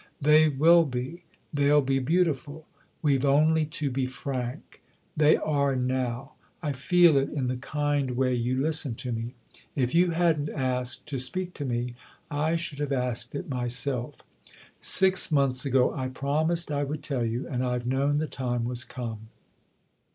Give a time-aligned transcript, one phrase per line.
[0.19, 2.65] They will be they'll be beautiful.
[3.03, 4.81] We've only to be frank.
[5.15, 6.31] They I8d THE OTHER HOUSE are now:
[6.63, 9.35] I feel it in the kind way you listen to me*
[9.75, 11.93] If you hadn't asked to speak to me
[12.31, 14.23] I should have asked it myself.
[14.79, 18.83] Six months ago I promised I would tell you, and I've known the time was
[18.83, 19.27] come."